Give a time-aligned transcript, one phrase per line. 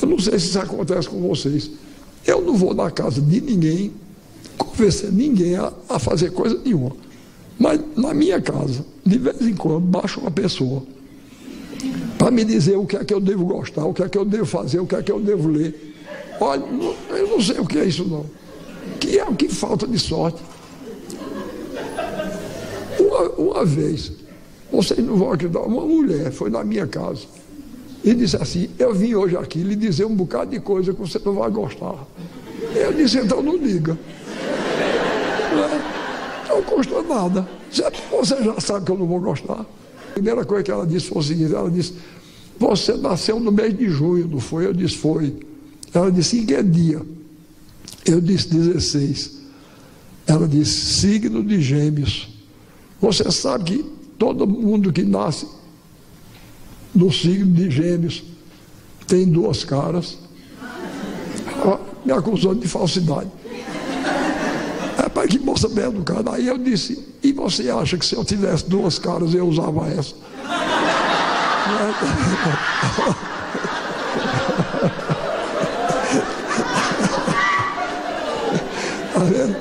[0.00, 1.70] Eu não sei se isso acontece com vocês.
[2.26, 3.92] Eu não vou na casa de ninguém
[4.56, 6.92] convencer ninguém a, a fazer coisa nenhuma.
[7.58, 10.82] Mas na minha casa, de vez em quando, baixa uma pessoa
[12.18, 14.24] para me dizer o que é que eu devo gostar, o que é que eu
[14.24, 15.94] devo fazer, o que é que eu devo ler.
[16.40, 16.62] Olha,
[17.10, 18.26] eu não sei o que é isso não.
[19.00, 20.42] Que é o que falta de sorte.
[22.98, 24.12] Uma, uma vez,
[24.70, 27.26] vocês não vão acreditar, uma mulher foi na minha casa
[28.06, 31.20] e disse assim, eu vim hoje aqui lhe dizer um bocado de coisa que você
[31.24, 32.06] não vai gostar.
[32.72, 33.98] Eu disse, então não diga.
[35.52, 35.82] Não, é?
[36.48, 37.48] não custa nada.
[38.12, 39.66] Você já sabe que eu não vou gostar.
[40.10, 41.94] A primeira coisa que ela disse foi o seguinte, ela disse,
[42.56, 44.66] você nasceu no mês de junho, não foi?
[44.66, 45.34] Eu disse, foi.
[45.92, 47.02] Ela disse, em que dia?
[48.04, 49.32] Eu disse, 16.
[50.28, 52.28] Ela disse, signo de gêmeos.
[53.00, 53.84] Você sabe que
[54.16, 55.48] todo mundo que nasce
[56.96, 58.24] no signo de gêmeos
[59.06, 60.18] tem duas caras.
[62.04, 63.30] Me acusou de falsidade.
[65.04, 66.32] É para que moça bem educada.
[66.32, 70.14] Aí eu disse, e você acha que se eu tivesse duas caras eu usava essa?
[79.08, 79.56] Está vendo?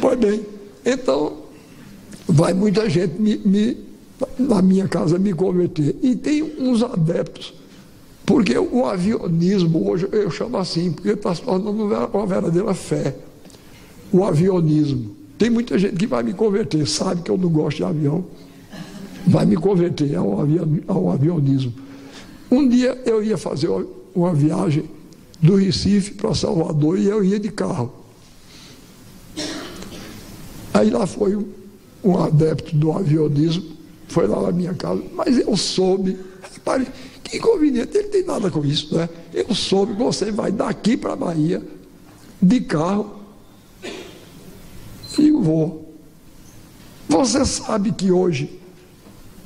[0.00, 0.46] Pois bem,
[0.84, 1.46] então
[2.28, 3.85] vai muita gente me, me,
[4.38, 5.96] na minha casa me converter.
[6.02, 7.54] E tem uns adeptos,
[8.24, 13.14] porque o avionismo, hoje eu chamo assim, porque está se tornando uma verdadeira fé.
[14.12, 15.14] O avionismo.
[15.38, 18.24] Tem muita gente que vai me converter, sabe que eu não gosto de avião,
[19.26, 20.38] vai me converter ao,
[20.88, 21.74] ao avionismo.
[22.50, 23.68] Um dia eu ia fazer
[24.14, 24.84] uma viagem
[25.40, 27.92] do Recife para Salvador e eu ia de carro.
[30.72, 31.36] Aí lá foi
[32.02, 33.75] um adepto do avionismo,
[34.08, 36.18] foi lá na minha casa, mas eu soube,
[36.52, 36.86] repare,
[37.22, 39.08] que inconveniente, ele tem nada com isso, né?
[39.34, 41.62] Eu soube você vai daqui para a Bahia,
[42.40, 43.16] de carro,
[45.18, 45.94] e vou.
[47.08, 48.60] Você sabe que hoje,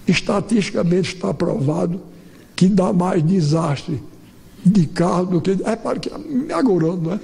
[0.06, 2.00] estatisticamente está provado,
[2.56, 4.02] que dá mais desastre
[4.64, 5.52] de carro do que.
[5.52, 7.20] Repare que me agorando, não é?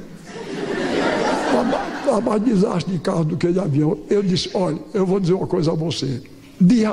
[2.07, 3.99] Dá mais desastre de carro do que de avião.
[4.09, 6.23] Eu disse: olha, eu vou dizer uma coisa a você.
[6.61, 6.85] De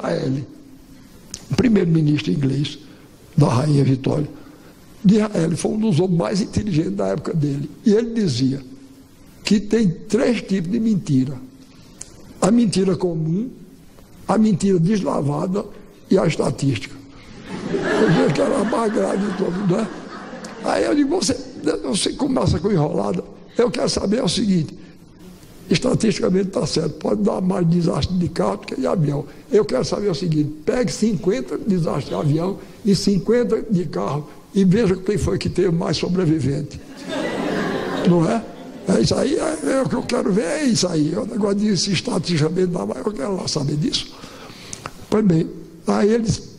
[1.56, 2.80] primeiro-ministro inglês
[3.38, 4.28] da Rainha Vitória,
[5.04, 5.18] de
[5.58, 7.70] foi um dos homens mais inteligentes da época dele.
[7.86, 8.62] E ele dizia
[9.44, 11.38] que tem três tipos de mentira:
[12.42, 13.50] a mentira comum,
[14.28, 15.66] a mentira deslavada
[16.10, 16.96] e a estatística.
[17.70, 19.88] Eu vejo que era a mais grave de todos, né?
[20.64, 21.38] Aí eu digo, você,
[21.84, 23.24] você começa com enrolada.
[23.58, 24.78] Eu quero saber é o seguinte:
[25.74, 29.26] estatisticamente está certo, pode dar mais desastre de carro do que de avião.
[29.52, 34.64] Eu quero saber o seguinte: pegue 50 desastres de avião e 50 de carro e
[34.64, 36.80] veja quem foi que teve mais sobrevivente.
[38.10, 38.44] Não é?
[38.88, 41.16] É isso aí, é, é, o que eu quero ver, é isso aí.
[41.16, 44.14] O negócio de se estatisticamente dar mais, eu quero lá saber disso.
[45.10, 45.50] Pois bem,
[45.88, 46.58] aí eles,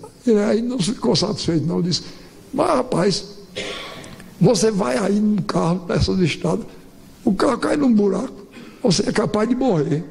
[0.49, 2.03] aí não ficou satisfeito, não, disse,
[2.53, 3.25] mas rapaz,
[4.41, 6.65] você vai aí num carro nessas estradas,
[7.25, 8.44] o carro cai num buraco,
[8.85, 10.05] você é capaz de morrer.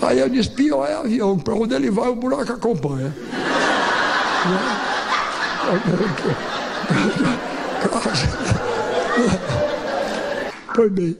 [0.00, 3.14] Aí eu disse, pior é avião, para onde ele vai o buraco acompanha.
[10.72, 11.18] Pois bem,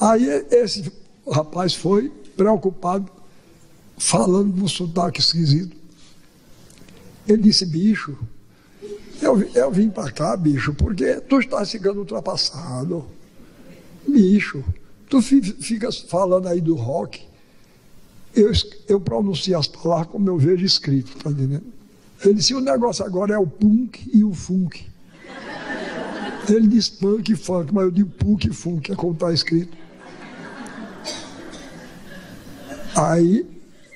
[0.00, 0.90] aí esse
[1.30, 3.10] rapaz foi preocupado,
[3.98, 5.76] falando no sotaque esquisito.
[7.26, 8.16] Ele disse, bicho,
[9.20, 13.04] eu, eu vim para cá, bicho, porque tu estás ficando ultrapassado.
[14.06, 14.64] Bicho,
[15.14, 17.22] tu ficas falando aí do rock.
[18.34, 18.50] Eu,
[18.88, 21.62] eu pronuncio as palavras como eu vejo escrito, tá entendendo?
[22.24, 24.84] Ele disse, o negócio agora é o punk e o funk.
[26.48, 29.76] Ele diz punk e funk, mas eu digo punk e funk, é como está escrito.
[32.96, 33.46] Aí,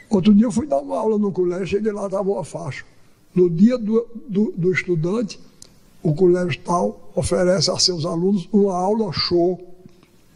[0.09, 2.85] outro dia eu fui dar uma aula no colégio, cheguei lá, estava uma faixa.
[3.35, 5.41] No dia do, do, do estudante,
[6.01, 9.68] o colégio tal oferece a seus alunos uma aula show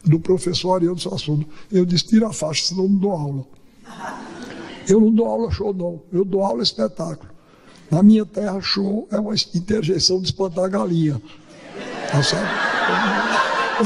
[0.03, 1.45] do professor Ariano Sassudo.
[1.71, 3.45] Eu disse, tira a faixa, senão não dou aula.
[4.87, 6.01] Eu não dou aula show, não.
[6.11, 7.31] Eu dou aula espetáculo.
[7.89, 11.21] Na minha terra, show é uma interjeição de espantar galinha.
[12.11, 12.47] Tá certo?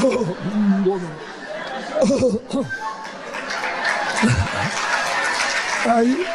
[0.00, 1.28] Não dou, não.
[5.86, 6.26] Aí,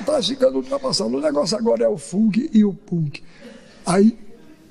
[0.00, 1.16] está ficando ultrapassado.
[1.16, 3.22] O negócio agora é o funk e o punk.
[3.84, 4.18] Aí,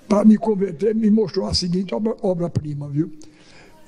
[0.07, 3.11] para me converter, me mostrou a seguinte obra-prima, viu?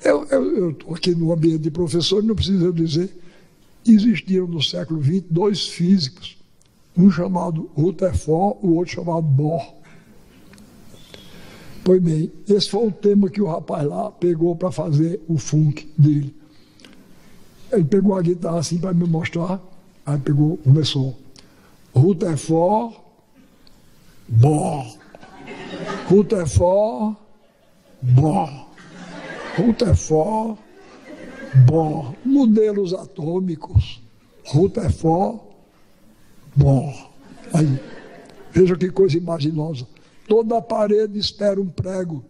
[0.02, 3.10] Eu estou aqui no ambiente de professor, não preciso dizer,
[3.86, 6.38] existiram no século XX dois físicos,
[6.96, 9.74] um chamado Rutherford, o outro chamado Bohr.
[11.82, 15.90] Pois bem, esse foi o tema que o rapaz lá pegou para fazer o funk
[15.96, 16.34] dele.
[17.72, 19.60] Ele pegou a guitarra assim para me mostrar,
[20.04, 21.16] aí pegou, começou.
[21.94, 22.96] Rutherford,
[26.10, 27.16] Rutherford,
[28.02, 28.66] bó.
[29.56, 30.58] Rutherford,
[31.66, 32.12] bó.
[32.24, 34.02] Modelos atômicos,
[34.48, 35.38] Rutherford,
[36.56, 36.92] bó.
[37.54, 37.80] Aí,
[38.50, 39.86] veja que coisa imaginosa.
[40.28, 42.24] Toda parede espera um prego.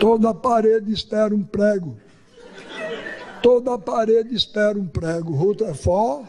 [0.00, 1.94] Toda parede espera um prego.
[3.42, 5.34] Toda parede espera um prego.
[5.34, 6.26] Rutherford,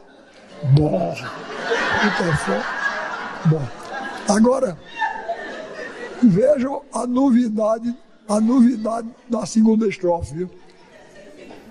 [0.77, 1.15] bom.
[2.03, 2.65] Rutherford,
[3.45, 3.67] bom.
[4.27, 4.77] Agora,
[6.23, 7.95] vejam a novidade,
[8.27, 10.47] a novidade da segunda estrofe.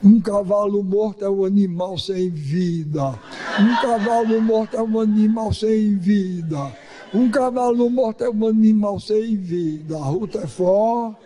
[0.02, 3.18] Um cavalo morto é um animal sem vida.
[3.58, 6.76] Um cavalo morto é um animal sem vida.
[7.14, 9.96] Um cavalo morto é um animal sem vida.
[9.96, 11.16] Rutherford,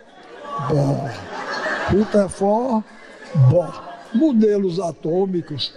[0.69, 1.09] bom.
[1.91, 2.85] Rutherford,
[3.49, 3.69] bom.
[4.13, 5.73] Modelos atômicos.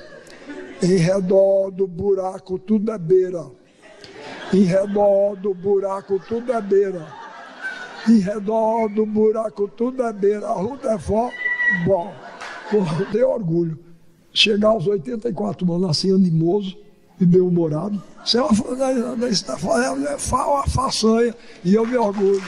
[0.81, 3.47] Em redor do buraco tudo é beira.
[4.53, 7.22] Em redor do buraco tudo é beira.
[8.09, 10.49] Em redor do buraco tudo é beira.
[10.49, 11.35] Rutherford,
[11.87, 12.13] bom.
[12.71, 13.79] Porra, eu tenho orgulho.
[14.33, 16.77] Chegar aos 84 anos assim, animoso
[17.21, 18.03] e bem-humorado.
[18.25, 18.55] Isso é uma,
[19.83, 21.35] é uma façanha
[21.65, 22.43] e eu me orgulho.